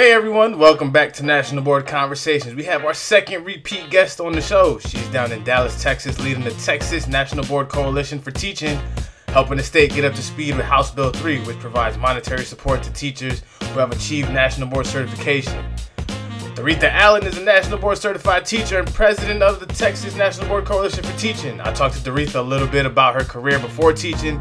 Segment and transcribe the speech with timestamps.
[0.00, 2.54] Hey everyone, welcome back to National Board Conversations.
[2.54, 4.78] We have our second repeat guest on the show.
[4.78, 8.80] She's down in Dallas, Texas, leading the Texas National Board Coalition for Teaching,
[9.28, 12.82] helping the state get up to speed with House Bill 3, which provides monetary support
[12.82, 15.62] to teachers who have achieved National Board certification.
[16.54, 20.64] Doretha Allen is a National Board certified teacher and president of the Texas National Board
[20.64, 21.60] Coalition for Teaching.
[21.60, 24.40] I talked to Doretha a little bit about her career before teaching,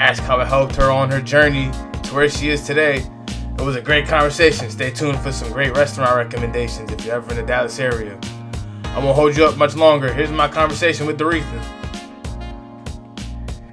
[0.00, 1.70] asked how it helped her on her journey
[2.02, 3.08] to where she is today
[3.58, 4.70] it was a great conversation.
[4.70, 8.18] Stay tuned for some great restaurant recommendations if you're ever in the Dallas area.
[8.84, 10.12] I won't hold you up much longer.
[10.12, 11.62] Here's my conversation with Doretha.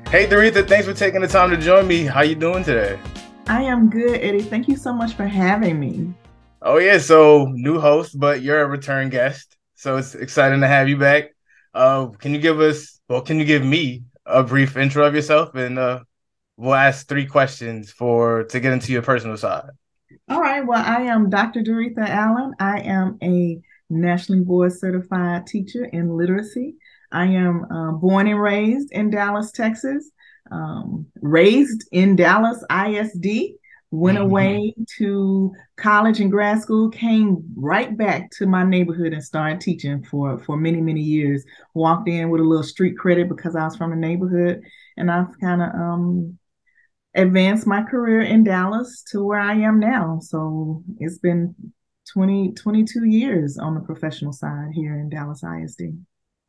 [0.09, 2.03] Hey Doretha, thanks for taking the time to join me.
[2.03, 2.99] How you doing today?
[3.47, 4.41] I am good, Eddie.
[4.41, 6.13] Thank you so much for having me.
[6.61, 9.57] Oh yeah, so new host, but you're a return guest.
[9.75, 11.35] So it's exciting to have you back.
[11.73, 15.55] Uh, can you give us, well, can you give me a brief intro of yourself
[15.55, 16.01] and uh,
[16.59, 19.69] we'll ask three questions for to get into your personal side.
[20.27, 20.65] All right.
[20.65, 21.61] Well, I am Dr.
[21.61, 22.53] Doretha Allen.
[22.59, 23.59] I am a
[23.89, 26.75] nationally board certified teacher in literacy.
[27.11, 30.11] I am uh, born and raised in Dallas, Texas.
[30.51, 33.55] Um, raised in Dallas ISD.
[33.91, 34.25] Went mm-hmm.
[34.25, 36.89] away to college and grad school.
[36.89, 41.43] Came right back to my neighborhood and started teaching for for many many years.
[41.73, 44.61] Walked in with a little street credit because I was from a neighborhood,
[44.97, 46.38] and I've kind of um,
[47.19, 50.19] advanced my career in Dallas to where I am now.
[50.21, 51.55] So it's been
[52.13, 55.93] 20, 22 years on the professional side here in Dallas ISD.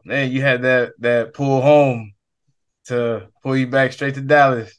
[0.04, 2.12] Man, you had that that pull home
[2.86, 4.74] to pull you back straight to Dallas.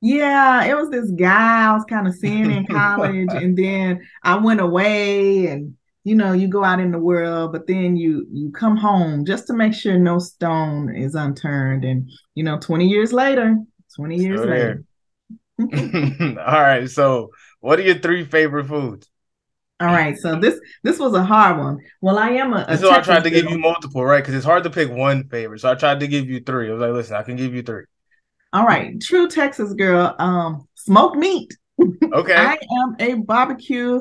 [0.00, 4.36] Yeah, it was this guy I was kind of seeing in college, and then I
[4.36, 8.50] went away, and you know, you go out in the world, but then you you
[8.52, 13.12] come home just to make sure no stone is unturned, and you know, twenty years
[13.12, 13.56] later,
[13.94, 14.84] twenty years Still later,
[15.58, 16.88] All right.
[16.90, 19.08] So, what are your three favorite foods?
[19.80, 20.16] All right.
[20.16, 21.78] So this this was a hard one.
[22.00, 22.64] Well, I am a.
[22.68, 24.22] a so I tried to give you multiple, right?
[24.22, 25.60] Because it's hard to pick one favorite.
[25.60, 26.68] So I tried to give you three.
[26.68, 27.84] I was like, listen, I can give you three.
[28.52, 29.00] All right.
[29.00, 30.14] True Texas girl.
[30.18, 31.52] Um, smoked meat.
[32.12, 32.36] Okay.
[32.36, 34.00] I am a barbecue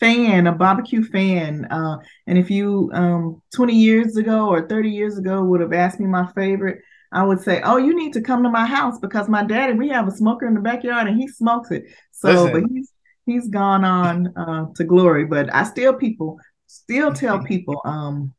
[0.00, 1.66] fan, a barbecue fan.
[1.66, 6.00] Uh, and if you um 20 years ago or 30 years ago would have asked
[6.00, 9.28] me my favorite, I would say, "Oh, you need to come to my house because
[9.28, 12.52] my daddy, we have a smoker in the backyard and he smokes it." So, Listen.
[12.52, 12.92] but he's
[13.26, 15.24] he's gone on uh, to glory.
[15.24, 18.32] But I still people still tell people, um,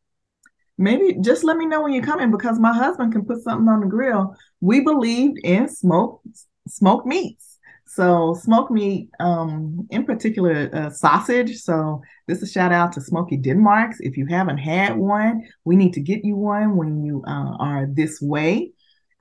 [0.78, 3.82] maybe just let me know when you're coming because my husband can put something on
[3.82, 4.36] the grill.
[4.62, 6.28] We believed in smoked
[6.68, 7.53] smoked meats.
[7.96, 11.58] So smoked meat, um, in particular, uh, sausage.
[11.58, 14.00] So this is a shout out to Smokey Denmark's.
[14.00, 17.86] If you haven't had one, we need to get you one when you uh, are
[17.86, 18.72] this way.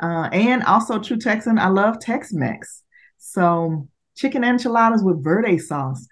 [0.00, 2.82] Uh, and also True Texan, I love Tex-Mex.
[3.18, 6.06] So chicken enchiladas with verde sauce.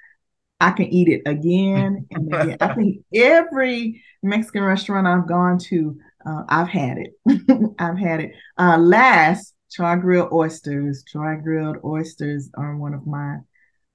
[0.60, 2.56] I can eat it again and again.
[2.60, 5.97] I think every Mexican restaurant I've gone to,
[6.27, 7.75] uh, I've had it.
[7.78, 8.32] I've had it.
[8.59, 11.04] Uh, last char grilled oysters.
[11.04, 13.38] Char grilled oysters are one of my.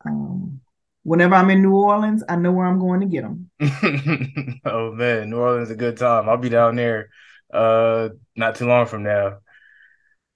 [0.06, 0.62] Um,
[1.04, 3.50] whenever I'm in New Orleans, I know where I'm going to get them.
[4.66, 6.30] oh man, New Orleans is a good time.
[6.30, 7.10] I'll be down there
[7.54, 9.38] uh not too long from now.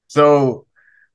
[0.07, 0.65] So,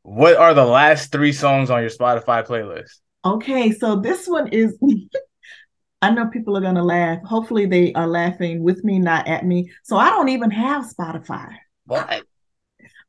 [0.02, 3.00] what are the last three songs on your Spotify playlist?
[3.24, 4.78] Okay, so this one is
[6.02, 7.22] I know people are going to laugh.
[7.24, 9.72] Hopefully they are laughing with me, not at me.
[9.84, 11.54] So I don't even have Spotify.
[11.86, 12.26] What?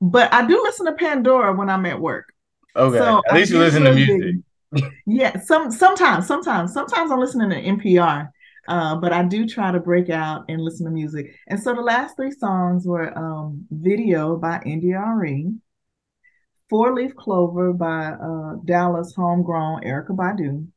[0.02, 2.34] But I do listen to Pandora when I'm at work.
[2.76, 2.98] Okay.
[2.98, 4.36] So at least you listen to music.
[5.06, 8.30] yeah, some sometimes, sometimes, sometimes I'm listening to NPR.
[8.68, 11.36] Uh, but I do try to break out and listen to music.
[11.48, 15.54] And so the last three songs were um, Video by India.Arie,
[16.68, 20.68] Four Leaf Clover by uh, Dallas homegrown Erykah Badu,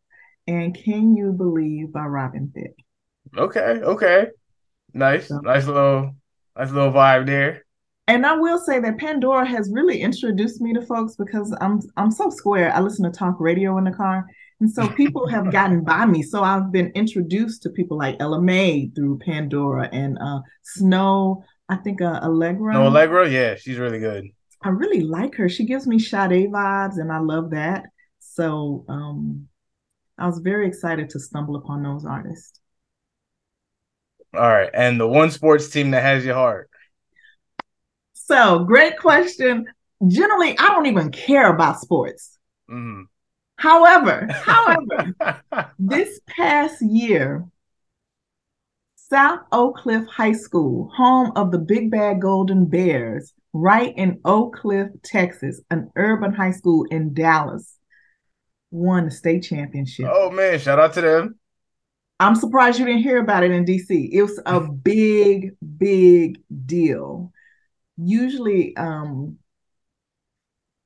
[0.46, 2.76] and Can You Believe by Robin Thicke.
[3.36, 4.26] Okay, okay.
[4.92, 6.14] Nice, so, nice little
[6.56, 7.64] nice little vibe there
[8.08, 12.10] and I will say that Pandora has really introduced me to folks because I'm I'm
[12.10, 12.72] so square.
[12.74, 14.26] I listen to talk radio in the car,
[14.60, 16.22] and so people have gotten by me.
[16.22, 20.40] So I've been introduced to people like Ella Mai through Pandora and uh,
[20.76, 21.42] Snoh.
[21.68, 22.72] I think uh, Aalegra.
[22.72, 24.24] No Aalegra, yeah, she's really good.
[24.62, 25.50] I really like her.
[25.50, 27.84] She gives me Sade vibes, and I love that.
[28.20, 29.48] So um,
[30.16, 32.58] I was very excited to stumble upon those artists.
[34.32, 36.67] All right, and the one sports team that has your heart.
[38.28, 39.64] So, great question.
[40.06, 42.38] Generally, I don't even care about sports.
[42.70, 43.04] Mm.
[43.56, 45.14] However, however,
[45.78, 47.46] this past year,
[48.96, 54.56] South Oak Cliff High School, home of the Big Bad Golden Bears, right in Oak
[54.56, 57.78] Cliff, Texas, an urban high school in Dallas,
[58.70, 60.06] won the state championship.
[60.12, 61.38] Oh man, shout out to them.
[62.20, 64.10] I'm surprised you didn't hear about it in DC.
[64.12, 67.32] It was a big, big deal.
[67.98, 69.38] Usually, um,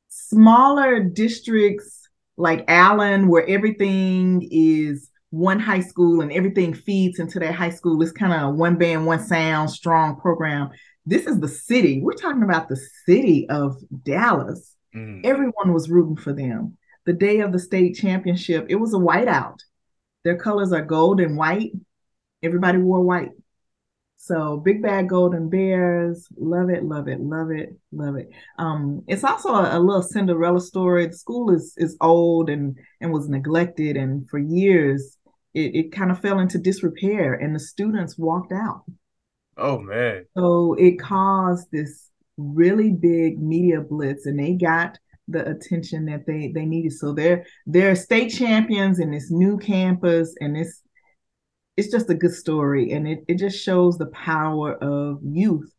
[0.08, 7.54] smaller districts like Allen, where everything is one high school and everything feeds into that
[7.54, 10.70] high school, it's kind of one band, one sound, strong program.
[11.06, 12.00] This is the city.
[12.02, 14.76] We're talking about the city of Dallas.
[14.94, 15.24] Mm.
[15.24, 16.76] Everyone was rooting for them.
[17.06, 19.58] The day of the state championship, it was a whiteout.
[20.24, 21.72] Their colors are gold and white.
[22.42, 23.30] Everybody wore white.
[24.24, 28.30] So Big Bad Golden Bears, love it, love it, love it, love it.
[28.56, 31.08] Um, it's also a, a, little Cinderella story.
[31.08, 35.18] The school is is old and and was neglected, and for years
[35.54, 38.84] it, it kind of fell into disrepair, and the students walked out.
[39.56, 40.24] Oh man!
[40.36, 46.52] So it caused this really big media blitz, and they got the attention that they
[46.54, 46.92] they needed.
[46.92, 50.80] So they're they're state champions in this new campus, and it's
[51.76, 55.72] it's just a good story, and it it just shows the power of youth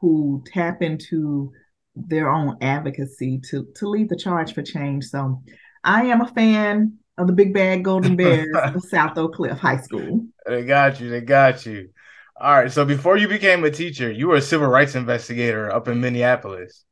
[0.00, 1.52] who tap into
[1.94, 5.04] their own advocacy to to lead the charge for change.
[5.04, 5.42] So
[5.84, 9.78] I am a fan of the Big Bad Golden Bears of South Oak Cliff High
[9.78, 10.26] School.
[10.46, 11.08] They got you.
[11.10, 11.90] They got you.
[12.38, 12.70] All right.
[12.70, 16.84] So before you became a teacher, you were a civil rights investigator up in Minneapolis.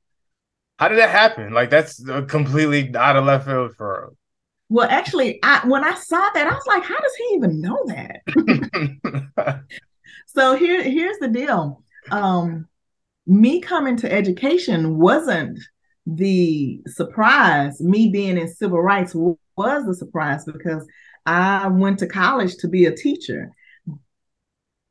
[0.79, 1.53] How did that happen?
[1.53, 4.13] Like that's completely out of left field for.
[4.69, 7.79] Well, actually, I when I saw that, I was like, "How does he even know
[7.87, 9.63] that?"
[10.27, 11.83] so here, here's the deal.
[12.11, 12.67] Um,
[13.27, 15.59] me coming to education wasn't
[16.07, 17.81] the surprise.
[17.81, 20.87] Me being in civil rights was the surprise because
[21.27, 23.51] I went to college to be a teacher.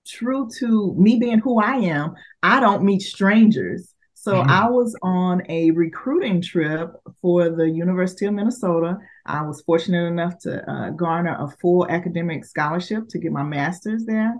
[0.07, 3.93] True to me being who I am, I don't meet strangers.
[4.13, 4.49] So mm-hmm.
[4.49, 6.91] I was on a recruiting trip
[7.21, 8.97] for the University of Minnesota.
[9.25, 14.05] I was fortunate enough to uh, garner a full academic scholarship to get my master's
[14.05, 14.33] there.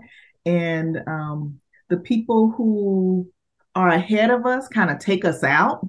[0.44, 3.30] And um, the people who
[3.74, 5.86] are ahead of us kind of take us out.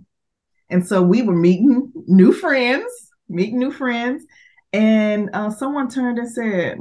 [0.70, 2.86] And so we were meeting new friends,
[3.30, 4.26] meeting new friends.
[4.74, 6.78] And uh, someone turned and said,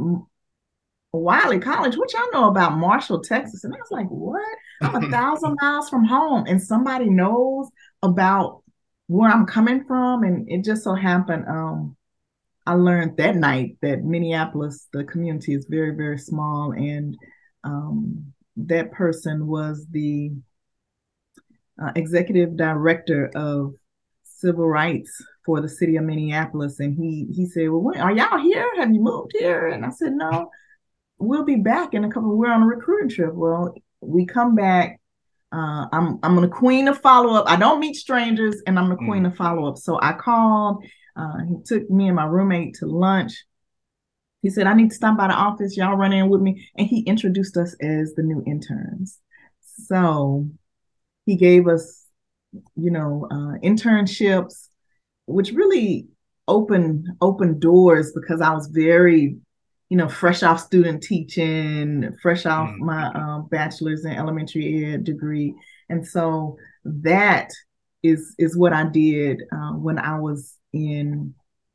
[1.12, 3.64] Wiley College, what y'all know about Marshall, Texas?
[3.64, 4.42] And I was like, what?
[4.80, 7.68] I'm a thousand miles from home, and somebody knows
[8.02, 8.62] about
[9.06, 10.24] where I'm coming from.
[10.24, 11.96] And it just so happened, um,
[12.66, 17.16] I learned that night that Minneapolis, the community is very, very small, and
[17.62, 20.32] um, that person was the
[21.82, 23.74] uh, executive director of
[24.24, 28.38] civil rights for the city of Minneapolis, and he he said, "Well, when, are y'all
[28.38, 28.70] here?
[28.76, 30.50] Have you moved here?" And I said, "No."
[31.18, 32.36] we'll be back in a couple.
[32.36, 33.34] We're on a recruiting trip.
[33.34, 35.00] Well, we come back.
[35.52, 37.48] Uh, I'm I'm the queen of follow up.
[37.48, 39.26] I don't meet strangers, and I'm the queen mm.
[39.28, 39.78] of follow up.
[39.78, 40.84] So I called.
[41.16, 43.44] Uh, he took me and my roommate to lunch.
[44.42, 45.76] He said, "I need to stop by the office.
[45.76, 49.20] Y'all run in with me." And he introduced us as the new interns.
[49.60, 50.48] So
[51.26, 52.06] he gave us,
[52.76, 54.68] you know, uh, internships,
[55.26, 56.08] which really
[56.46, 59.38] opened opened doors because I was very
[59.94, 62.78] you know, fresh off student teaching, fresh off mm.
[62.78, 65.54] my um, bachelor's in elementary ed degree,
[65.88, 67.50] and so that
[68.04, 71.34] is is what I did uh, when I was in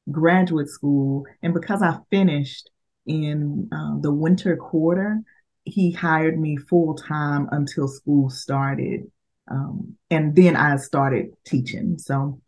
[0.09, 2.69] graduate school, and because I finished
[3.05, 5.19] in uh, the winter quarter,
[5.65, 9.11] he hired me full time until school started,
[9.49, 11.97] um, and then I started teaching.
[11.97, 12.39] So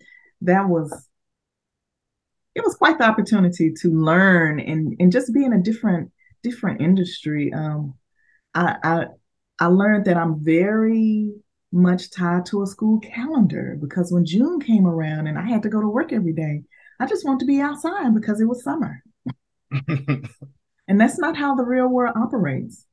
[0.41, 1.07] that was
[2.53, 6.11] it was quite the opportunity to learn and and just be in a different
[6.43, 7.51] different industry.
[7.51, 7.95] Um,
[8.53, 9.05] I, I
[9.59, 11.31] I learned that I'm very
[11.71, 15.69] much tied to a school calendar because when June came around and I had to
[15.69, 16.63] go to work every day,
[16.99, 19.03] I just wanted to be outside because it was summer.
[19.87, 22.85] and that's not how the real world operates.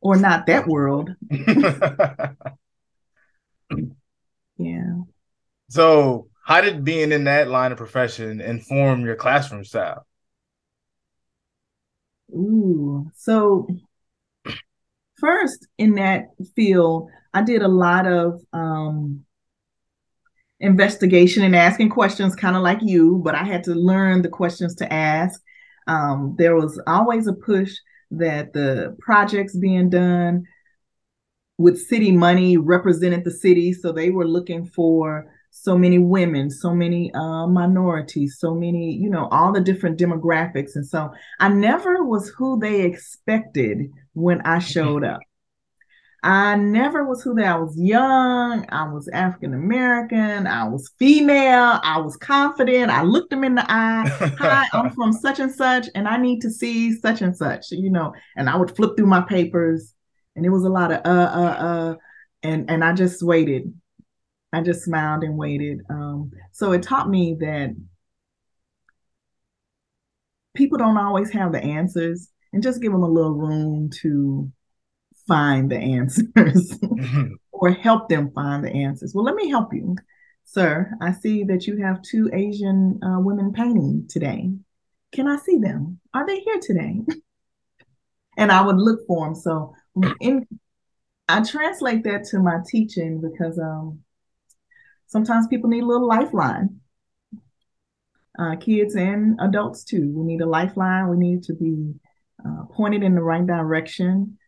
[0.00, 1.10] Or not that world.
[4.56, 4.94] yeah.
[5.68, 10.06] So how did being in that line of profession inform your classroom style?
[12.30, 13.66] Ooh, so
[15.18, 19.24] first in that field, I did a lot of um,
[20.58, 24.74] investigation and asking questions, kind of like you, but I had to learn the questions
[24.76, 25.40] to ask.
[25.86, 27.76] Um, there was always a push
[28.10, 30.46] that the projects being done
[31.58, 36.74] with city money represented the city, so they were looking for so many women, so
[36.74, 40.74] many uh, minorities, so many, you know, all the different demographics.
[40.74, 45.20] And so I never was who they expected when I showed up.
[46.22, 47.46] I never was who that.
[47.46, 48.66] I was young.
[48.70, 50.48] I was African American.
[50.48, 51.78] I was female.
[51.82, 52.90] I was confident.
[52.90, 54.08] I looked them in the eye.
[54.38, 57.70] Hi, I'm from such and such, and I need to see such and such.
[57.70, 59.94] You know, and I would flip through my papers,
[60.34, 61.94] and it was a lot of uh uh uh,
[62.42, 63.72] and and I just waited.
[64.52, 65.82] I just smiled and waited.
[65.88, 67.76] Um, so it taught me that
[70.54, 74.50] people don't always have the answers, and just give them a little room to
[75.28, 77.34] find the answers mm-hmm.
[77.52, 79.14] or help them find the answers.
[79.14, 79.94] Well, let me help you,
[80.44, 80.90] sir.
[81.00, 84.50] I see that you have two Asian uh, women painting today.
[85.12, 86.00] Can I see them?
[86.14, 87.02] Are they here today?
[88.36, 89.34] and I would look for them.
[89.34, 89.74] So
[90.20, 90.46] in
[91.28, 94.00] I translate that to my teaching because um,
[95.06, 96.80] sometimes people need a little lifeline.
[98.38, 100.12] Uh, kids and adults too.
[100.14, 101.08] We need a lifeline.
[101.08, 101.94] We need to be
[102.46, 104.38] uh, pointed in the right direction.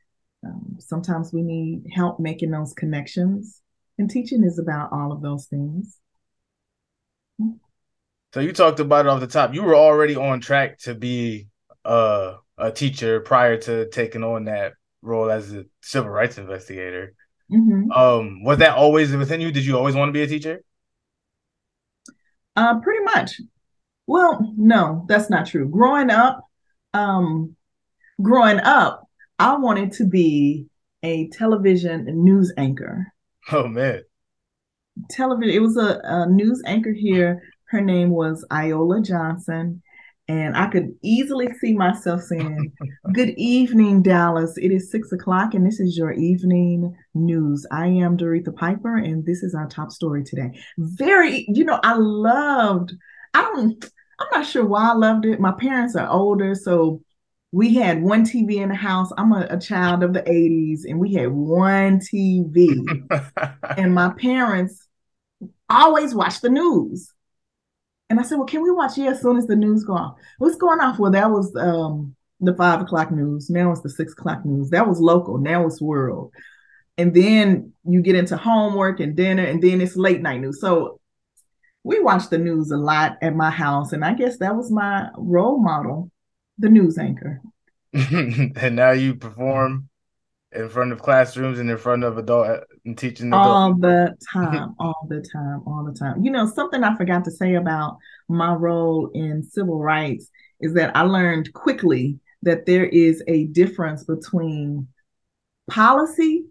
[0.44, 3.61] Um, sometimes we need help making those connections,
[3.99, 5.99] and teaching is about all of those things.
[8.32, 9.54] So you talked about it off the top.
[9.54, 11.49] You were already on track to be
[11.85, 12.37] a
[12.75, 17.14] teacher prior to taking on that role as a civil rights investigator.
[17.50, 17.90] Mm-hmm.
[17.90, 19.50] Um, was that always within you?
[19.50, 20.62] Did you always want to be a teacher?
[22.54, 23.40] Uh, pretty much.
[24.06, 25.68] Well, no, that's not true.
[25.68, 26.44] Growing up,
[26.94, 27.56] um,
[28.20, 29.09] growing up,
[29.40, 30.66] I wanted to be
[31.02, 33.06] a television news anchor.
[33.50, 34.02] Oh man.
[35.09, 35.54] Television.
[35.54, 37.42] It was a, a news anchor here.
[37.68, 39.82] Her name was Iola Johnson.
[40.28, 42.70] And I could easily see myself saying,
[43.14, 44.59] Good evening, Dallas.
[44.59, 47.66] It is six o'clock, and this is your evening news.
[47.73, 50.50] I am Doretha Piper, and this is our top story today.
[50.76, 52.92] Very, you know, I loved,
[53.32, 53.82] I don't,
[54.20, 55.40] I'm not sure why I loved it.
[55.40, 57.00] My parents are older, so
[57.52, 59.11] we had one TV in the house.
[59.19, 62.78] I'm a, a child of the 80s, and we had one TV.
[63.76, 64.87] and my parents
[65.69, 67.12] always watched the news.
[68.09, 70.16] And I said, Well, can we watch it as soon as the news go off?
[70.38, 70.99] What's going off?
[70.99, 73.50] Well, that was um, the five o'clock news.
[73.50, 74.71] Now it's the six o'clock news.
[74.71, 75.38] That was local.
[75.38, 76.33] Now it's world.
[76.99, 80.61] And then you get into homework and dinner, and then it's late night news.
[80.61, 81.00] So
[81.83, 83.92] we watched the news a lot at my house.
[83.92, 86.11] And I guess that was my role model
[86.61, 87.40] the news anchor.
[87.93, 89.88] and now you perform
[90.52, 93.47] in front of classrooms and in front of adult and teaching adult.
[93.47, 96.25] all the time, all the time, all the time.
[96.25, 97.99] You know, something I forgot to say about
[98.29, 100.29] my role in civil rights
[100.61, 104.88] is that I learned quickly that there is a difference between
[105.71, 106.45] policy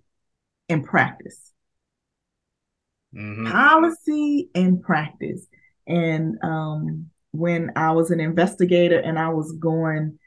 [0.70, 1.52] and practice.
[3.16, 3.52] Mm-hmm.
[3.52, 5.46] Policy and practice.
[5.88, 10.18] And um, when I was an investigator and I was going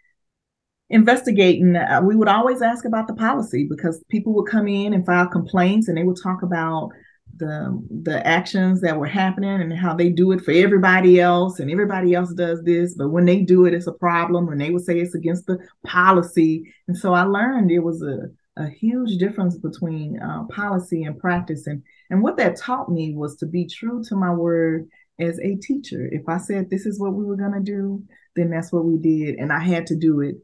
[0.91, 5.07] investigating, uh, we would always ask about the policy because people would come in and
[5.07, 6.91] file complaints and they would talk about
[7.37, 11.71] the the actions that were happening and how they do it for everybody else and
[11.71, 12.95] everybody else does this.
[12.95, 14.49] But when they do it it's a problem.
[14.49, 16.73] And they would say it's against the policy.
[16.89, 21.67] And so i learned it was a, a huge difference between uh, policy and practice.
[21.67, 24.89] And and what that taught me was to be true to my word
[25.19, 26.09] as a teacher.
[26.11, 28.05] If I said this is what we were going to do,
[28.37, 29.37] then that's what we did.
[29.37, 30.37] And I had to do it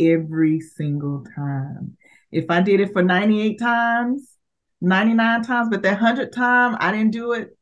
[0.00, 1.96] every single time.
[2.32, 4.30] If I did it for 98 times,
[4.80, 7.56] 99 times, but that 100 time I didn't do it,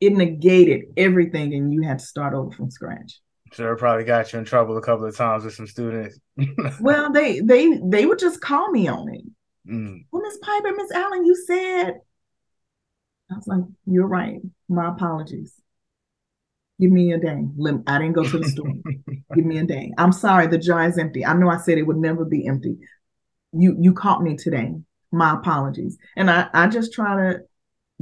[0.00, 3.20] it negated everything and you had to start over from scratch.
[3.52, 6.18] Sure, probably got you in trouble a couple of times with some students.
[6.80, 9.22] well, they they they would just call me on it.
[9.70, 10.04] Mm.
[10.10, 11.94] Well, Miss Piper, Miss Allen, you said
[13.30, 14.40] I was like, "You're right.
[14.68, 15.54] My apologies."
[16.78, 17.42] Give me a day.
[17.86, 18.72] I didn't go to the store.
[19.34, 19.92] Give me a day.
[19.96, 21.24] I'm sorry, the jar is empty.
[21.24, 22.76] I know I said it would never be empty.
[23.52, 24.74] You you caught me today.
[25.10, 25.96] My apologies.
[26.16, 27.40] And I, I just try to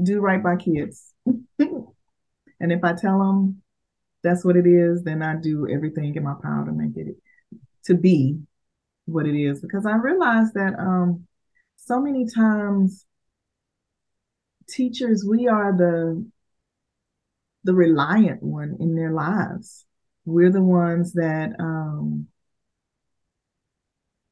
[0.02, 1.12] do right by kids.
[1.26, 3.62] and if I tell them
[4.24, 7.14] that's what it is, then I do everything in my power to make it
[7.84, 8.40] to be
[9.04, 9.60] what it is.
[9.60, 11.26] Because I realize that um
[11.76, 13.06] so many times
[14.68, 16.26] teachers, we are the
[17.64, 19.84] the reliant one in their lives.
[20.24, 22.28] We're the ones that um,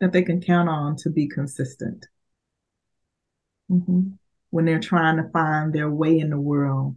[0.01, 2.07] that they can count on to be consistent.
[3.71, 4.13] Mm-hmm.
[4.51, 6.97] When they're trying to find their way in the world,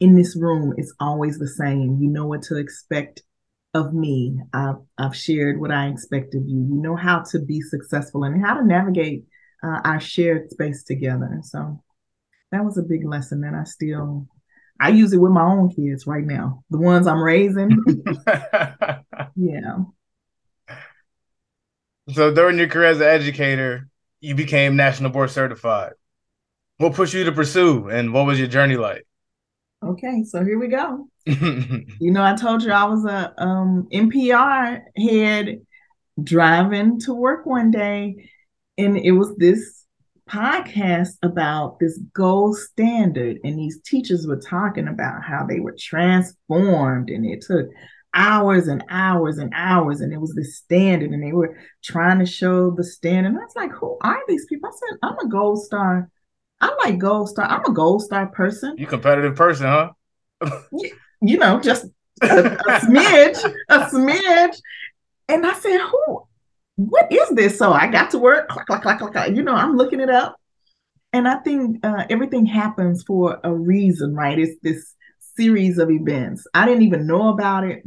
[0.00, 1.98] in this room, it's always the same.
[2.00, 3.22] You know what to expect
[3.74, 4.38] of me.
[4.52, 6.60] I've, I've shared what I expect of you.
[6.60, 9.24] You know how to be successful and how to navigate
[9.62, 11.40] uh, our shared space together.
[11.42, 11.82] So
[12.52, 14.28] that was a big lesson that I still
[14.80, 17.70] I use it with my own kids right now, the ones I'm raising.
[19.36, 19.78] yeah.
[22.10, 23.88] So during your career as an educator,
[24.20, 25.92] you became national board certified.
[26.78, 29.04] What pushed you to pursue, and what was your journey like?
[29.84, 31.08] Okay, so here we go.
[31.26, 35.60] you know, I told you I was a um, NPR head
[36.22, 38.30] driving to work one day,
[38.76, 39.84] and it was this
[40.28, 47.10] podcast about this gold standard, and these teachers were talking about how they were transformed,
[47.10, 47.68] and it took
[48.14, 52.26] hours and hours and hours, and it was the standard, and they were trying to
[52.26, 53.30] show the standard.
[53.30, 56.10] And I was like, "Who are these people?" I said, "I'm a gold star."
[56.60, 57.46] I like gold star.
[57.46, 58.76] I'm a gold star person.
[58.76, 59.90] You competitive person, huh?
[61.22, 61.86] you know, just
[62.22, 64.56] a, a smidge, a smidge.
[65.28, 66.27] And I said, "Who?
[66.78, 68.48] What is this?" So I got to work.
[68.48, 70.36] Clack, clack, clack, clack, You know, I'm looking it up,
[71.12, 74.38] and I think uh, everything happens for a reason, right?
[74.38, 74.94] It's this
[75.36, 76.46] series of events.
[76.54, 77.82] I didn't even know about it,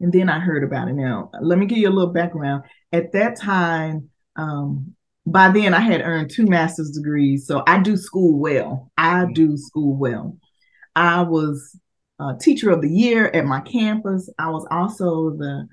[0.00, 0.94] and then I heard about it.
[0.94, 2.64] Now, let me give you a little background.
[2.92, 7.96] At that time, um, by then I had earned two master's degrees, so I do
[7.96, 8.90] school well.
[8.96, 9.34] I mm.
[9.34, 10.36] do school well.
[10.96, 11.78] I was
[12.18, 14.28] a teacher of the year at my campus.
[14.38, 15.68] I was also the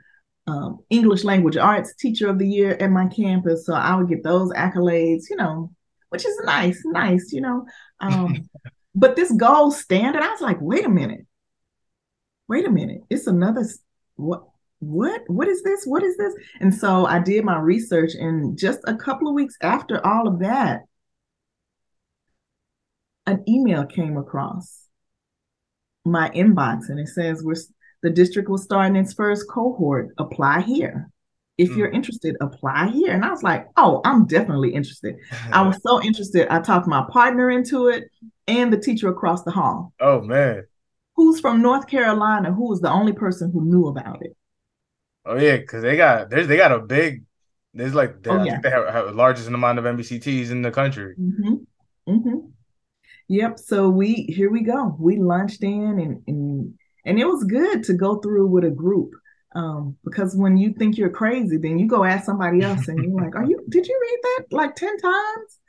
[0.47, 3.65] um, English language arts teacher of the year at my campus.
[3.65, 5.71] So I would get those accolades, you know,
[6.09, 7.65] which is nice, nice, you know.
[7.99, 8.49] Um,
[8.95, 11.25] but this gold standard, I was like, wait a minute,
[12.47, 13.65] wait a minute, it's another
[14.15, 14.43] what
[14.79, 18.79] what what is this what is this and so i did my research and just
[18.85, 20.81] a couple of weeks after all of that
[23.25, 24.83] an email came across
[26.03, 27.55] my inbox and it says we're
[28.05, 31.09] the district will start in its first cohort apply here
[31.57, 31.77] if mm.
[31.77, 35.15] you're interested apply here and i was like oh i'm definitely interested
[35.51, 38.05] i was so interested i talked my partner into it
[38.47, 40.63] and the teacher across the hall oh man
[41.15, 44.35] who's from north carolina who was the only person who knew about it
[45.25, 47.23] Oh yeah, because they got there's they got a big
[47.73, 48.51] there's like oh, I yeah.
[48.51, 51.15] think they have, have the largest amount of NBCTs in the country.
[51.19, 51.55] Mm-hmm.
[52.07, 52.37] Mm-hmm.
[53.27, 53.59] Yep.
[53.59, 54.95] So we here we go.
[54.99, 59.11] We launched in and and and it was good to go through with a group.
[59.53, 63.23] Um, because when you think you're crazy, then you go ask somebody else and you're
[63.23, 65.59] like, Are you did you read that like 10 times?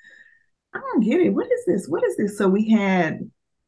[0.75, 1.31] I don't get it.
[1.31, 1.87] What is this?
[1.89, 2.37] What is this?
[2.37, 3.21] So we had,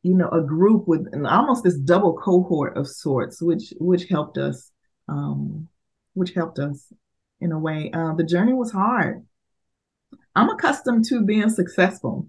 [0.02, 4.72] you know, a group with almost this double cohort of sorts, which which helped us
[5.08, 5.68] um,
[6.14, 6.92] which helped us
[7.40, 7.90] in a way.
[7.92, 9.24] Uh, the journey was hard.
[10.34, 12.28] I'm accustomed to being successful.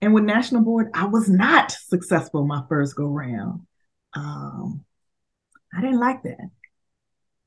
[0.00, 3.65] And with National Board, I was not successful my first go round.
[4.16, 4.84] Um,
[5.76, 6.50] I didn't like that.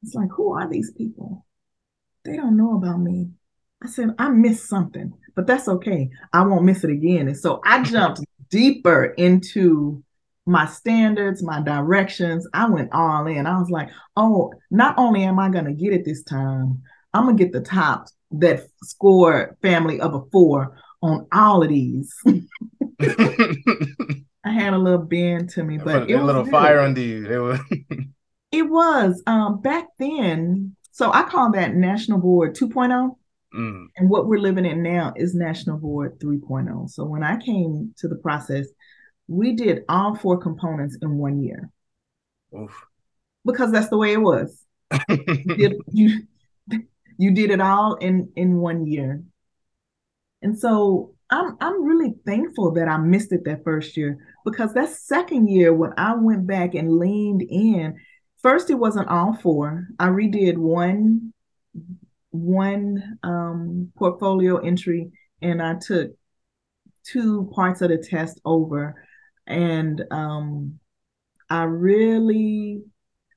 [0.04, 1.46] It's like, who are these people?
[2.24, 3.32] They don't know about me.
[3.84, 6.10] I said, I missed something, but that's okay.
[6.32, 7.28] I won't miss it again.
[7.28, 10.04] And so I jumped deeper into
[10.46, 12.48] my standards, my directions.
[12.54, 13.46] I went all in.
[13.46, 16.82] I was like, oh, not only am I going to get it this time,
[17.14, 21.70] I'm going to get the top that score family of a four on all of
[21.70, 22.14] these.
[24.44, 26.52] I had a little bend to me, but it a little good.
[26.52, 27.26] fire under you.
[27.30, 27.60] It was.
[28.52, 30.76] it was um, back then.
[30.92, 33.16] So I call that National Board 2.0.
[33.56, 33.88] Mm.
[33.98, 36.90] And what we're living in now is National Board 3.0.
[36.90, 38.68] So when I came to the process,
[39.28, 41.70] we did all four components in one year.
[42.58, 42.86] Oof.
[43.46, 44.66] Because that's the way it was.
[45.10, 46.28] you, did, you,
[47.18, 49.24] you did it all in in one year.
[50.42, 54.90] And so I'm I'm really thankful that I missed it that first year because that
[54.90, 58.00] second year when I went back and leaned in,
[58.42, 59.88] first it wasn't all four.
[60.00, 61.34] I redid one
[62.32, 65.12] one um, portfolio entry
[65.42, 66.12] and I took
[67.04, 69.04] two parts of the test over
[69.48, 70.80] and um,
[71.50, 72.84] I really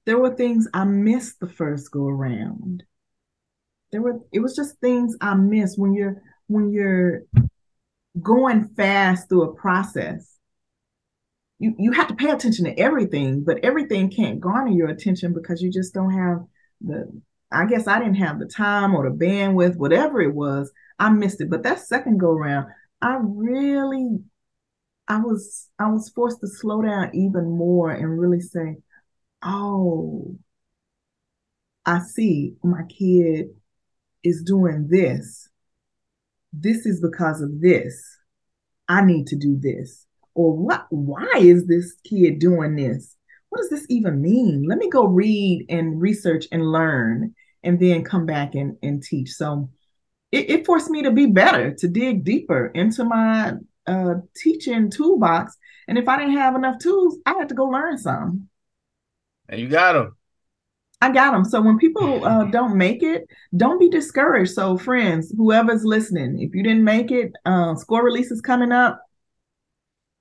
[0.05, 2.85] there were things I missed the first go around.
[3.93, 7.23] There were it was just things I missed when you're when you're
[8.21, 10.29] going fast through a process.
[11.59, 15.63] You you have to pay attention to everything, but everything can't garner your attention because
[15.63, 16.45] you just don't have
[16.81, 17.23] the
[17.53, 21.41] I guess I didn't have the time or the bandwidth, whatever it was, I missed
[21.41, 21.51] it.
[21.51, 22.69] But that second go around,
[23.01, 24.19] I really
[25.09, 28.79] I was I was forced to slow down even more and really say,
[29.43, 30.39] "Oh,
[31.85, 33.49] I see my kid
[34.23, 35.49] is doing this.
[36.53, 38.19] This is because of this.
[38.89, 43.17] I need to do this." Or what why is this kid doing this?
[43.51, 44.65] What does this even mean?
[44.67, 49.31] Let me go read and research and learn and then come back and, and teach.
[49.31, 49.69] So
[50.31, 53.53] it, it forced me to be better, to dig deeper into my
[53.87, 55.57] uh, teaching toolbox.
[55.87, 58.49] And if I didn't have enough tools, I had to go learn some.
[59.49, 60.17] And you got them.
[61.03, 61.45] I got them.
[61.45, 64.53] So when people uh, don't make it, don't be discouraged.
[64.53, 69.03] So friends, whoever's listening, if you didn't make it, uh, score release is coming up,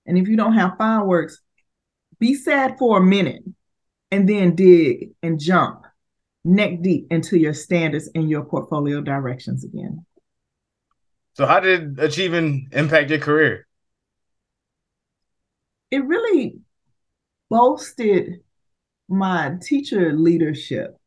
[0.07, 1.39] and if you don't have fireworks,
[2.19, 3.43] be sad for a minute,
[4.09, 5.83] and then dig and jump
[6.43, 10.03] neck deep into your standards and your portfolio directions again.
[11.33, 13.67] So, how did achieving impact your career?
[15.91, 16.57] It really
[17.51, 18.41] boasted
[19.11, 20.97] my teacher leadership.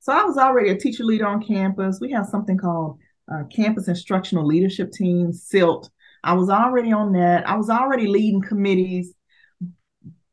[0.00, 1.98] So I was already a teacher leader on campus.
[2.00, 2.98] We have something called
[3.32, 5.88] uh, Campus Instructional Leadership Team, CILT.
[6.24, 7.48] I was already on that.
[7.48, 9.14] I was already leading committees,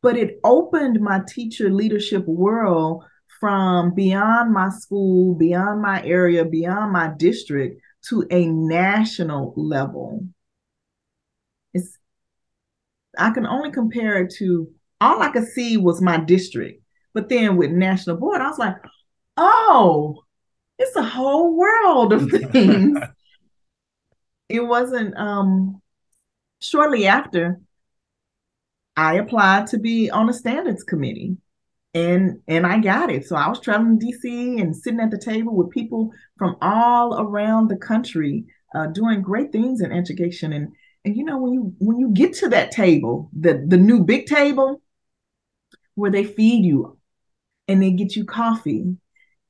[0.02, 3.04] but it opened my teacher leadership world
[3.40, 10.26] from beyond my school, beyond my area, beyond my district to a national level.
[11.74, 11.98] It's
[13.18, 14.70] I can only compare it to
[15.02, 16.79] all I could see was my district.
[17.14, 18.76] But then with national board, I was like,
[19.38, 20.24] oh,
[20.78, 23.00] it's a whole world of things.
[24.48, 25.82] it wasn't um
[26.62, 27.60] shortly after
[28.96, 31.38] I applied to be on a standards committee
[31.94, 33.26] and and I got it.
[33.26, 37.20] So I was traveling to DC and sitting at the table with people from all
[37.20, 38.46] around the country
[38.76, 40.70] uh, doing great things in education and
[41.06, 44.26] and you know when you when you get to that table, the the new big
[44.28, 44.82] table
[45.96, 46.99] where they feed you
[47.70, 48.98] and they get you coffee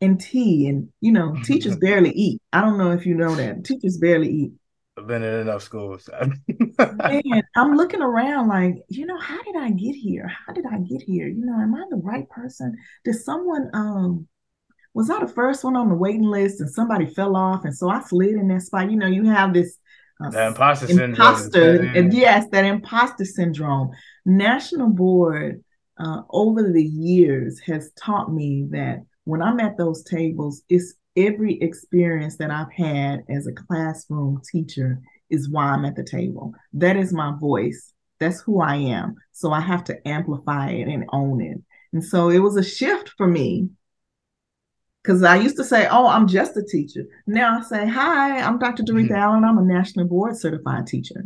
[0.01, 2.41] and tea and you know teachers barely eat.
[2.53, 3.63] I don't know if you know that.
[3.65, 4.51] Teachers barely eat.
[4.97, 6.09] I've been in enough schools.
[6.79, 10.29] Man, i'm looking around like you know how did i get here?
[10.45, 11.27] How did i get here?
[11.27, 12.75] You know am i the right person?
[13.05, 14.27] Did someone um
[14.93, 17.89] was i the first one on the waiting list and somebody fell off and so
[17.89, 18.91] i slid in that spot?
[18.91, 19.77] You know you have this
[20.21, 23.91] uh, the imposter imposter, syndrome and yes that imposter syndrome.
[24.25, 25.63] National board
[25.99, 31.59] uh, over the years has taught me that when I'm at those tables, it's every
[31.61, 36.53] experience that I've had as a classroom teacher is why I'm at the table.
[36.73, 37.93] That is my voice.
[38.19, 39.15] That's who I am.
[39.31, 41.61] So I have to amplify it and own it.
[41.93, 43.69] And so it was a shift for me
[45.03, 47.03] because I used to say, Oh, I'm just a teacher.
[47.27, 48.83] Now I say, Hi, I'm Dr.
[48.83, 49.15] Doretha mm-hmm.
[49.15, 49.43] Allen.
[49.43, 51.23] I'm a national board certified teacher.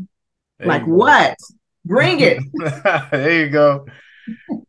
[0.59, 1.37] There like, what?
[1.85, 2.41] Bring it.
[3.11, 3.85] there you go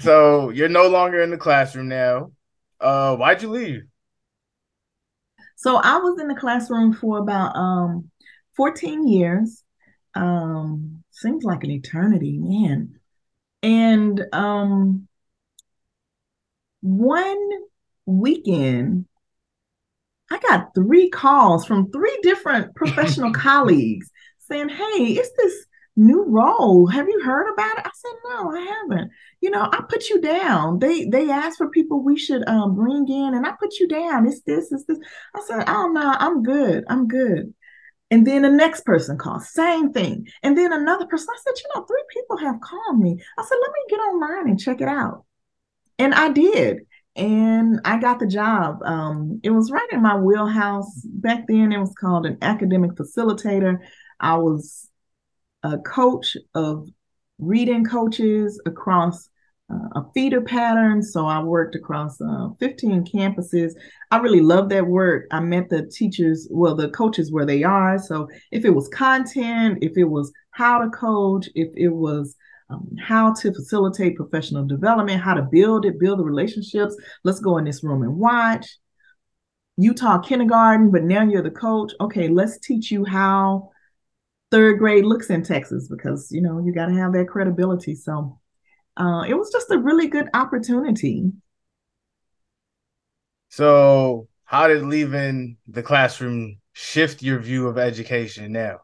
[0.00, 2.32] so you're no longer in the classroom now.
[2.80, 3.82] Uh, why'd you leave?
[5.56, 8.10] So I was in the classroom for about um
[8.56, 9.62] 14 years.
[10.14, 12.98] Um, seems like an eternity, man.
[13.62, 15.06] And um
[16.80, 17.48] one
[18.06, 19.06] weekend
[20.30, 26.86] I got three calls from three different professional colleagues saying, Hey, it's this new role.
[26.86, 27.86] Have you heard about it?
[27.86, 29.10] I said, no, I haven't.
[29.40, 30.78] You know, I put you down.
[30.78, 34.26] They they asked for people we should um, bring in, and I put you down.
[34.26, 34.98] It's this, it's this.
[35.34, 36.84] I said, oh no, I'm good.
[36.88, 37.52] I'm good.
[38.10, 40.26] And then the next person called, same thing.
[40.42, 43.22] And then another person, I said, you know, three people have called me.
[43.38, 45.24] I said, let me get online and check it out.
[45.98, 46.80] And I did.
[47.14, 48.82] And I got the job.
[48.84, 50.90] Um, it was right in my wheelhouse.
[51.04, 53.78] Back then, it was called an academic facilitator.
[54.18, 54.89] I was
[55.62, 56.88] a coach of
[57.38, 59.28] reading coaches across
[59.72, 61.02] uh, a feeder pattern.
[61.02, 63.72] So I worked across uh, 15 campuses.
[64.10, 65.26] I really love that work.
[65.30, 67.98] I met the teachers, well, the coaches where they are.
[67.98, 72.36] So if it was content, if it was how to coach, if it was
[72.68, 76.96] um, how to facilitate professional development, how to build it, build the relationships.
[77.24, 78.66] Let's go in this room and watch.
[79.96, 81.92] Taught kindergarten, but now you're the coach.
[82.02, 83.70] Okay, let's teach you how
[84.50, 87.94] third grade looks in Texas because you know you got to have that credibility.
[87.94, 88.38] So
[88.96, 91.32] uh, it was just a really good opportunity.
[93.48, 98.80] So, how did leaving the classroom shift your view of education now?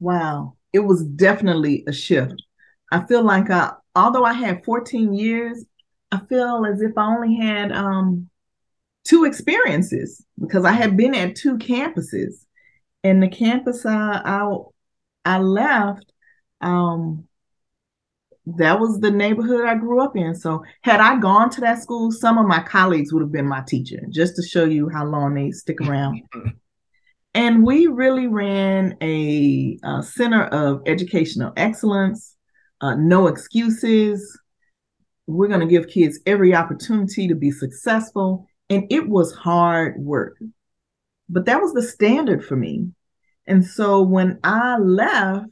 [0.00, 2.42] Wow, it was definitely a shift.
[2.90, 5.64] I feel like I, although I had 14 years,
[6.10, 8.28] I feel as if I only had um,
[9.04, 12.44] two experiences because I had been at two campuses
[13.04, 14.56] and the campus I I,
[15.24, 16.12] I left,
[16.60, 17.26] um,
[18.46, 20.34] that was the neighborhood I grew up in.
[20.34, 23.62] So had I gone to that school, some of my colleagues would have been my
[23.66, 26.22] teacher, just to show you how long they stick around.
[27.34, 32.36] and we really ran a, a, center of educational excellence,
[32.80, 34.38] uh, no excuses.
[35.28, 38.48] We're going to give kids every opportunity to be successful.
[38.68, 40.36] And it was hard work
[41.28, 42.88] but that was the standard for me.
[43.46, 45.48] And so when I left,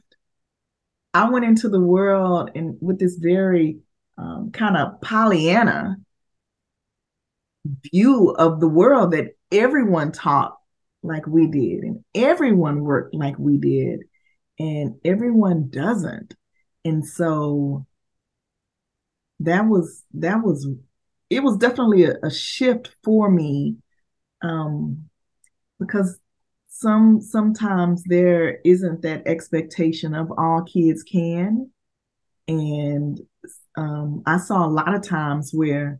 [1.13, 3.79] I went into the world and with this very
[4.17, 5.97] um, kind of Pollyanna
[7.91, 10.57] view of the world that everyone taught
[11.03, 14.01] like we did and everyone worked like we did
[14.59, 16.35] and everyone doesn't
[16.85, 17.85] and so
[19.39, 20.67] that was that was
[21.29, 23.77] it was definitely a, a shift for me
[24.41, 25.09] um
[25.81, 26.19] because
[26.69, 31.69] some sometimes there isn't that expectation of all kids can.
[32.47, 33.19] And
[33.75, 35.99] um, i saw a lot of times where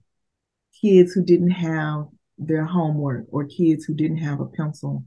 [0.82, 2.06] kids who didn't have
[2.38, 5.04] their homework or kids who didn't have a pencil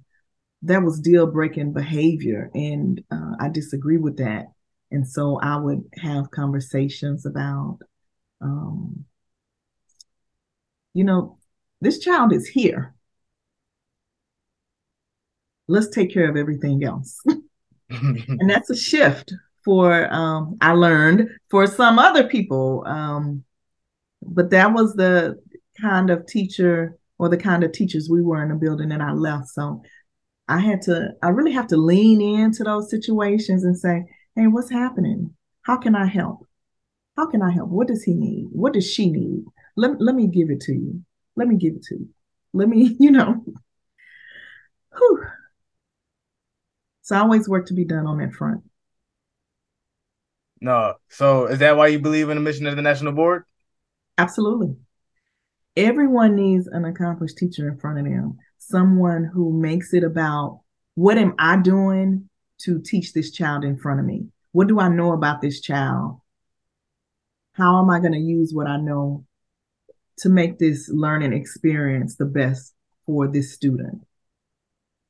[0.62, 2.50] that was deal breaking behavior.
[2.54, 4.46] And uh, i disagree with that.
[4.90, 7.78] And so i would have conversations about
[8.40, 9.04] um,
[10.94, 11.38] you know
[11.80, 12.93] this child is here
[15.68, 17.20] let's take care of everything else.
[17.90, 19.33] and that's a shift
[19.64, 22.85] for um, I learned for some other people.
[22.87, 23.44] Um,
[24.22, 25.40] but that was the
[25.81, 29.12] kind of teacher or the kind of teachers we were in the building and I
[29.12, 29.48] left.
[29.48, 29.83] So
[30.48, 34.05] I had to, I really have to lean into those situations and say,
[34.37, 35.35] hey, what's happening?
[35.62, 36.46] How can I help?
[37.16, 37.70] How can I help?
[37.70, 38.48] What does he need?
[38.53, 39.44] What does she need?
[39.77, 41.03] Let, let me give it to you.
[41.37, 42.09] Let me give it to you.
[42.53, 43.44] Let me, you know.
[44.96, 45.24] Whew.
[47.04, 48.62] So always work to be done on that front.
[50.58, 50.94] No.
[51.10, 53.44] So is that why you believe in the mission of the national board?
[54.16, 54.74] Absolutely.
[55.76, 60.62] Everyone needs an accomplished teacher in front of them, someone who makes it about
[60.94, 64.28] what am I doing to teach this child in front of me?
[64.52, 66.20] What do I know about this child?
[67.52, 69.26] How am I going to use what I know
[70.20, 72.72] to make this learning experience the best
[73.04, 74.06] for this student?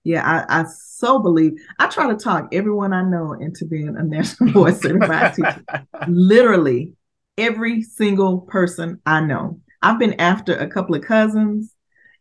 [0.04, 1.54] Yeah, I, I so believe.
[1.78, 5.64] I try to talk everyone I know into being a national board certified teacher.
[6.06, 6.92] Literally,
[7.38, 9.60] every single person I know.
[9.82, 11.74] I've been after a couple of cousins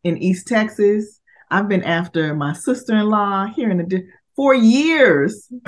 [0.03, 1.19] in East Texas.
[1.51, 5.49] I've been after my sister in law here in the for years.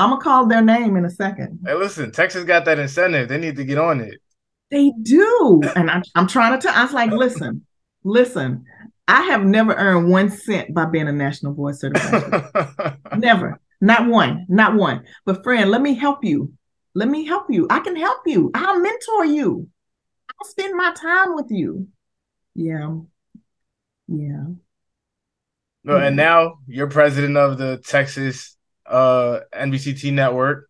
[0.00, 1.60] I'm gonna call their name in a second.
[1.66, 3.28] Hey, listen, Texas got that incentive.
[3.28, 4.20] They need to get on it.
[4.70, 6.66] They do, and I'm, I'm trying to.
[6.66, 7.66] T- I was like, listen,
[8.04, 8.64] listen.
[9.10, 12.96] I have never earned one cent by being a national board certified.
[13.18, 13.60] never.
[13.80, 14.46] Not one.
[14.48, 15.04] Not one.
[15.26, 16.52] But friend, let me help you.
[16.94, 17.66] Let me help you.
[17.70, 18.52] I can help you.
[18.54, 19.68] I'll mentor you.
[20.30, 21.88] I'll spend my time with you.
[22.54, 22.98] Yeah.
[24.06, 24.44] Yeah.
[25.82, 30.68] No, and now you're president of the Texas uh, NBCT network.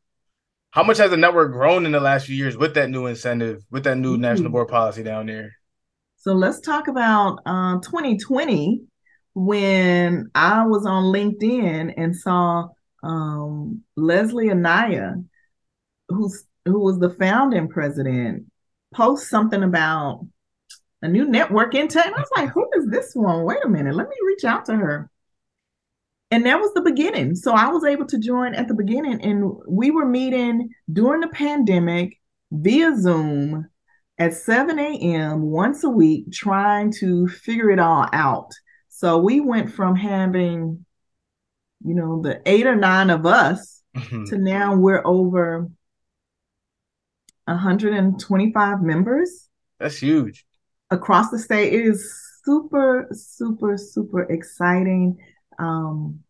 [0.70, 3.62] How much has the network grown in the last few years with that new incentive,
[3.70, 4.22] with that new mm-hmm.
[4.22, 5.52] national board policy down there?
[6.20, 8.82] So let's talk about uh, 2020
[9.32, 12.68] when I was on LinkedIn and saw
[13.02, 15.14] um, Leslie Anaya,
[16.10, 18.44] who's who was the founding president,
[18.92, 20.26] post something about
[21.00, 22.08] a new network in tech.
[22.08, 23.44] I was like, who is this one?
[23.44, 25.10] Wait a minute, let me reach out to her.
[26.30, 27.34] And that was the beginning.
[27.34, 31.28] So I was able to join at the beginning, and we were meeting during the
[31.28, 32.20] pandemic
[32.52, 33.70] via Zoom
[34.20, 35.40] at 7 a.m.
[35.40, 38.52] once a week trying to figure it all out.
[38.90, 40.84] So we went from having,
[41.82, 44.24] you know, the eight or nine of us mm-hmm.
[44.24, 45.70] to now we're over
[47.46, 49.48] 125 members.
[49.78, 50.44] That's huge.
[50.90, 51.72] Across the state.
[51.72, 55.16] It is super, super, super exciting.
[55.58, 56.20] Um,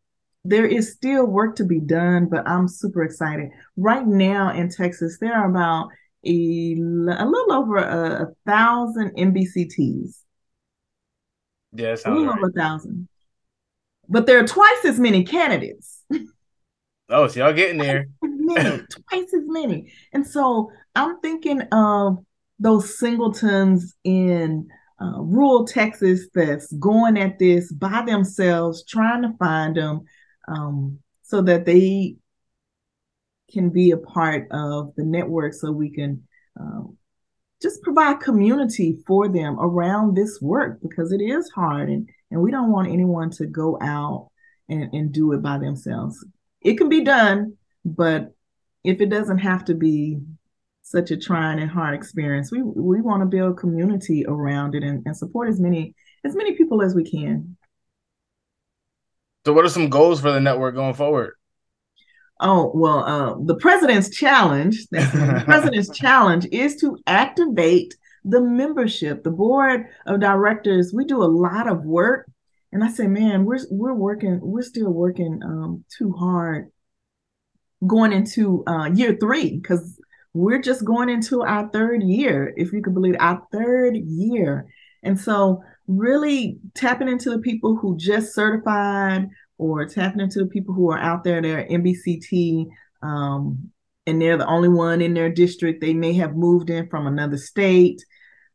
[0.44, 3.50] there is still work to be done, but I'm super excited.
[3.76, 5.88] Right now in Texas, there are about
[6.24, 10.18] a, little over a, a thousand NBCTs.
[11.72, 12.38] Yes, yeah, a little right.
[12.38, 13.08] over a thousand.
[14.08, 16.02] But there are twice as many candidates.
[17.12, 18.06] Oh, so y'all getting there.
[18.20, 19.92] Twice as many, twice as many.
[20.12, 22.24] And so I'm thinking of
[22.60, 24.68] those singletons in
[25.00, 30.02] uh, rural Texas that's going at this by themselves, trying to find them
[30.46, 32.16] um, so that they
[33.50, 36.22] can be a part of the network so we can
[36.58, 36.96] um,
[37.62, 42.50] just provide community for them around this work because it is hard and, and we
[42.50, 44.30] don't want anyone to go out
[44.68, 46.24] and, and do it by themselves.
[46.62, 48.34] It can be done, but
[48.84, 50.20] if it doesn't have to be
[50.82, 55.02] such a trying and hard experience, we we want to build community around it and,
[55.06, 57.56] and support as many as many people as we can.
[59.46, 61.34] So what are some goals for the network going forward?
[62.40, 69.30] Oh, well, uh, the president's challenge, the president's challenge is to activate the membership, the
[69.30, 70.92] board of directors.
[70.92, 72.30] We do a lot of work.
[72.72, 76.70] And I say, man, we're we're working, we're still working um, too hard
[77.86, 79.98] going into uh, year three because
[80.32, 84.66] we're just going into our third year, if you could believe it, our third year.
[85.02, 89.28] And so, really tapping into the people who just certified
[89.60, 92.66] or tapping into the people who are out there, they're NBCT,
[93.02, 93.70] um,
[94.06, 95.82] and they're the only one in their district.
[95.82, 98.02] They may have moved in from another state,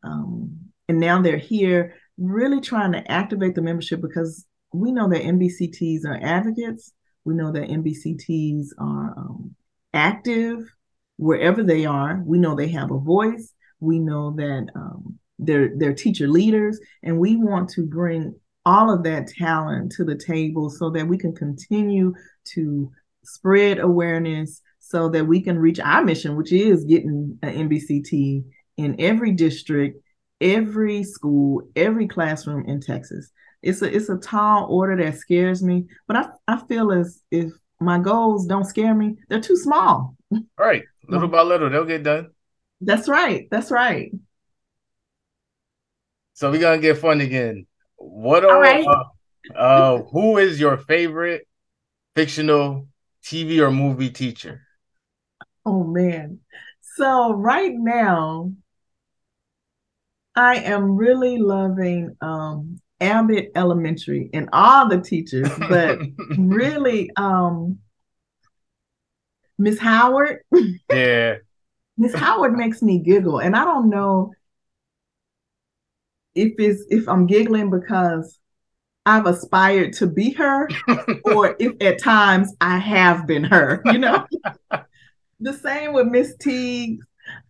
[0.04, 5.22] um, and now they're here, really trying to activate the membership because we know that
[5.22, 6.92] NBCTs are advocates.
[7.24, 9.56] We know that NBCTs are um,
[9.94, 10.68] active
[11.18, 12.20] wherever they are.
[12.26, 13.54] We know they have a voice.
[13.80, 18.34] We know that um, they're they're teacher leaders, and we want to bring
[18.66, 22.14] all of that talent to the table so that we can continue
[22.46, 22.92] to
[23.24, 28.44] spread awareness so that we can reach our mission, which is getting an NBCT
[28.78, 30.00] in every district,
[30.42, 33.32] every school, every classroom in Texas.
[33.64, 37.52] It's a it's a tall order that scares me, but I I feel as if
[37.80, 40.16] my goals don't scare me, they're too small.
[40.58, 42.30] Right, little by little, they'll get done.
[42.82, 43.48] That's right.
[43.50, 44.12] That's right.
[46.34, 47.66] So we're gonna get fun again.
[48.06, 48.88] What are right.
[48.88, 49.04] uh,
[49.56, 51.48] uh, who is your favorite
[52.16, 52.88] fictional
[53.24, 54.62] TV or movie teacher?
[55.66, 56.40] Oh man.
[56.82, 58.54] So right now
[60.36, 66.00] I am really loving um Abbott Elementary and all the teachers, but
[66.38, 67.80] really um
[69.58, 70.40] Miss Howard.
[70.92, 71.38] Yeah.
[71.98, 74.34] Miss Howard makes me giggle and I don't know
[76.36, 78.40] if it's if I'm giggling because
[79.06, 80.68] I've aspired to be her
[81.26, 84.26] or if at times I have been her, you know.
[85.40, 87.00] the same with Miss Teague.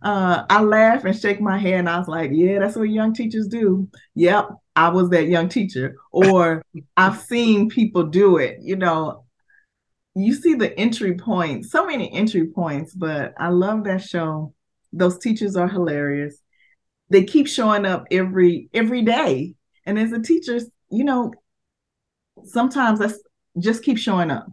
[0.02, 3.14] Uh, I laugh and shake my head, and I was like, "Yeah, that's what young
[3.14, 6.64] teachers do." Yep, I was that young teacher, or
[6.98, 8.60] I've seen people do it.
[8.62, 9.26] You know,
[10.16, 14.54] you see the entry points, so many entry points, but I love that show.
[14.94, 16.42] Those teachers are hilarious
[17.10, 19.56] they keep showing up every every day.
[19.86, 21.34] And as a teacher, you know,
[22.46, 23.20] sometimes that's
[23.60, 24.48] just keep showing up.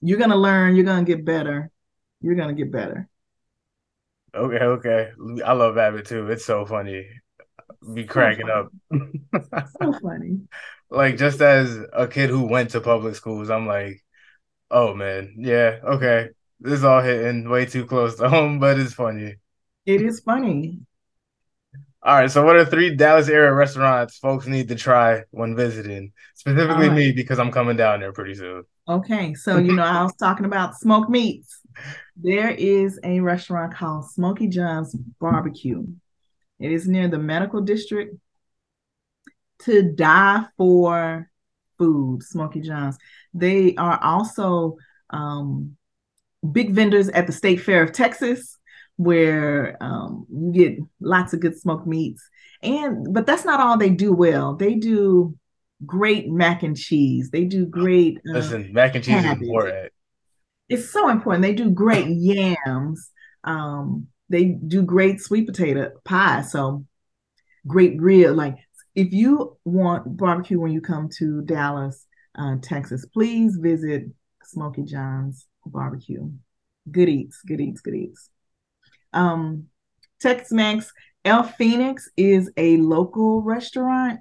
[0.00, 1.70] You're gonna learn, you're gonna get better,
[2.20, 3.08] you're gonna get better.
[4.34, 5.10] Okay, okay.
[5.44, 6.28] I love Abbott too.
[6.30, 7.06] It's so funny.
[7.94, 9.70] Be cracking so up.
[9.82, 10.40] so funny.
[10.90, 14.04] Like just as a kid who went to public schools, I'm like,
[14.70, 16.28] oh man, yeah, okay.
[16.60, 19.36] This is all hitting way too close to home, but it's funny.
[19.86, 20.80] It is funny.
[22.04, 22.30] All right.
[22.30, 26.12] So, what are three Dallas area restaurants folks need to try when visiting?
[26.34, 26.96] Specifically, right.
[26.96, 28.64] me because I'm coming down there pretty soon.
[28.86, 29.32] Okay.
[29.32, 31.60] So, you know, I was talking about smoked meats.
[32.14, 35.86] There is a restaurant called Smokey John's Barbecue.
[36.60, 38.16] It is near the medical district.
[39.60, 41.30] To die for
[41.78, 42.98] food, Smokey John's.
[43.32, 44.76] They are also
[45.08, 45.78] um,
[46.52, 48.53] big vendors at the State Fair of Texas
[48.96, 52.22] where um, you get lots of good smoked meats.
[52.62, 54.54] And but that's not all they do well.
[54.54, 55.36] They do
[55.84, 57.30] great mac and cheese.
[57.30, 58.18] They do great.
[58.28, 59.42] Uh, Listen, mac and cheese cabbage.
[59.42, 59.92] is important.
[60.68, 61.42] It's so important.
[61.42, 63.10] They do great yams.
[63.42, 66.42] Um, they do great sweet potato pie.
[66.42, 66.86] So
[67.66, 68.34] great grill.
[68.34, 68.56] Like
[68.94, 74.04] if you want barbecue when you come to Dallas, uh, Texas, please visit
[74.44, 76.30] Smokey John's Barbecue.
[76.90, 78.30] Good eats, good eats, good eats.
[79.14, 79.66] Um,
[80.20, 80.92] Tex Mex
[81.24, 84.20] El Fenix is a local restaurant,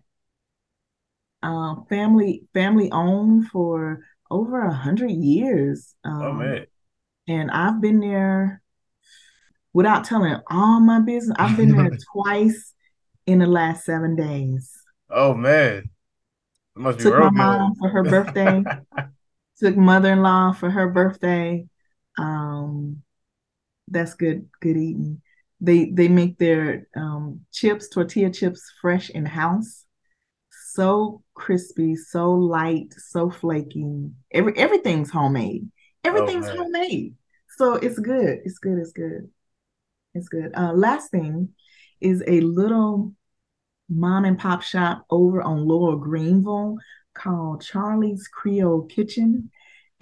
[1.41, 5.95] uh, family family owned for over a hundred years.
[6.05, 6.65] Oh, um, oh man!
[7.27, 8.61] And I've been there
[9.73, 11.35] without telling all my business.
[11.37, 12.73] I've been there twice
[13.25, 14.71] in the last seven days.
[15.09, 15.89] Oh man!
[16.75, 18.63] It must Took my mom for her birthday.
[19.59, 21.67] Took mother-in-law for her birthday.
[22.17, 23.03] Um,
[23.87, 25.21] that's good good eating.
[25.61, 29.85] They they make their um, chips tortilla chips fresh in house.
[30.71, 34.09] So crispy so light so flaky.
[34.31, 35.69] Every everything's homemade.
[36.03, 37.15] Everything's oh, homemade.
[37.57, 38.39] So it's good.
[38.45, 38.79] It's good.
[38.79, 39.29] It's good.
[40.15, 40.51] It's good.
[40.55, 41.49] Uh, last thing
[42.01, 43.13] is a little
[43.89, 46.77] mom and pop shop over on lower greenville
[47.13, 49.51] called charlie's creole kitchen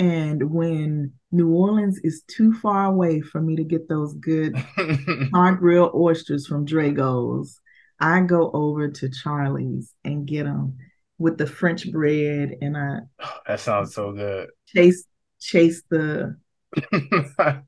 [0.01, 4.55] and when New Orleans is too far away for me to get those good
[5.31, 7.59] hard grilled oysters from Drago's,
[7.99, 10.79] I go over to Charlie's and get them
[11.19, 13.01] with the French bread, and I.
[13.47, 14.49] that sounds so good.
[14.65, 15.05] Chase,
[15.39, 16.35] chase the.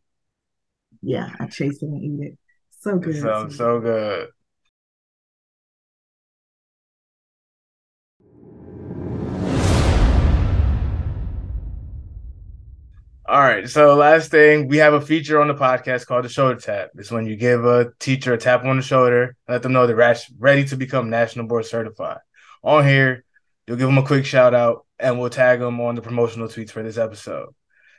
[1.04, 2.38] yeah, I chase it and eat it.
[2.80, 3.16] So good.
[3.16, 4.30] It sounds so good.
[13.34, 13.68] All right.
[13.68, 16.92] So last thing, we have a feature on the podcast called the shoulder tap.
[16.94, 20.16] It's when you give a teacher a tap on the shoulder, let them know they're
[20.38, 22.20] ready to become national board certified.
[22.64, 23.26] On here,
[23.66, 26.70] you'll give them a quick shout out, and we'll tag them on the promotional tweets
[26.70, 27.50] for this episode.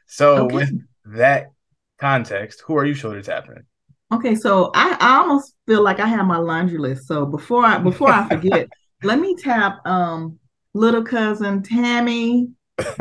[0.06, 0.54] So okay.
[0.54, 0.70] with
[1.06, 1.50] that
[1.98, 3.64] context, who are you shoulder tapping?
[4.12, 7.08] Okay, so I, I almost feel like I have my laundry list.
[7.08, 8.68] So before I before I forget,
[9.02, 10.38] let me tap um
[10.74, 12.50] little cousin Tammy,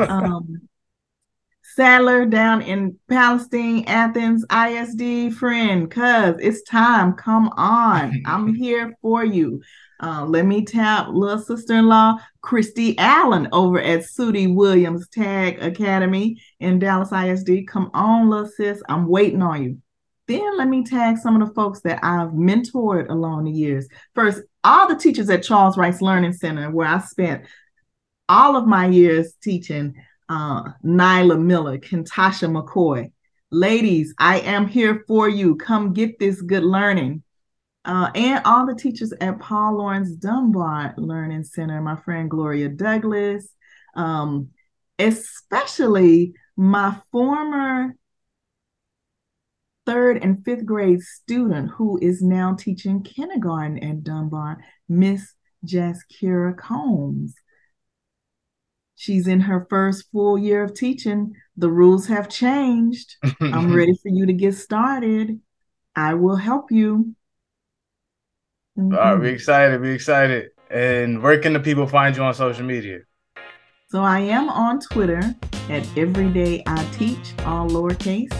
[0.00, 0.68] um
[1.74, 7.14] Sadler down in Palestine, Athens, ISD friend, cuz it's time.
[7.14, 8.22] Come on.
[8.26, 9.60] I'm here for you.
[10.00, 16.78] Uh, let me tap little sister-in-law Christy Allen over at Sudie Williams Tag Academy in
[16.78, 17.66] Dallas ISD.
[17.66, 18.80] Come on, little sis.
[18.88, 19.78] I'm waiting on you.
[20.28, 23.88] Then let me tag some of the folks that I've mentored along the years.
[24.14, 27.44] First, all the teachers at Charles Rice Learning Center, where I spent
[28.28, 29.94] all of my years teaching
[30.28, 33.12] uh, Nyla Miller, Kentasha McCoy.
[33.50, 35.56] Ladies, I am here for you.
[35.56, 37.22] Come get this good learning.
[37.84, 43.48] Uh, and all the teachers at Paul Lawrence Dunbar Learning Center, my friend Gloria Douglas,
[43.94, 44.48] um,
[44.98, 47.94] especially my former
[49.86, 54.58] third and fifth grade student who is now teaching kindergarten at Dunbar,
[54.88, 55.34] Miss
[55.66, 57.34] Jaskira Combs.
[58.96, 61.34] She's in her first full year of teaching.
[61.56, 63.16] The rules have changed.
[63.40, 65.40] I'm ready for you to get started.
[65.96, 67.14] I will help you.
[68.78, 68.94] Mm-hmm.
[68.94, 69.80] All right, we excited.
[69.80, 70.50] We excited.
[70.70, 73.00] And where can the people find you on social media?
[73.88, 75.22] So I am on Twitter
[75.68, 78.32] at Everyday I Teach, all lowercase,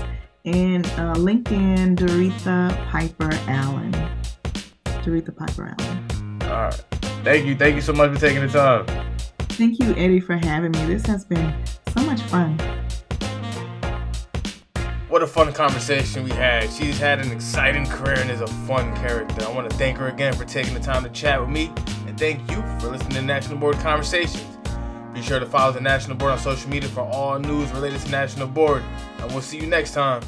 [0.44, 3.92] and uh, LinkedIn, Doretha Piper Allen.
[4.84, 6.42] Doretha Piper Allen.
[6.42, 6.84] All right.
[7.22, 7.56] Thank you.
[7.56, 9.13] Thank you so much for taking the time.
[9.54, 10.84] Thank you, Eddie, for having me.
[10.86, 11.54] This has been
[11.96, 12.58] so much fun.
[15.08, 16.68] What a fun conversation we had.
[16.70, 19.44] She's had an exciting career and is a fun character.
[19.44, 21.72] I want to thank her again for taking the time to chat with me,
[22.08, 24.42] and thank you for listening to National Board Conversations.
[25.12, 28.10] Be sure to follow the National Board on social media for all news related to
[28.10, 28.82] National Board,
[29.20, 30.20] and we'll see you next time.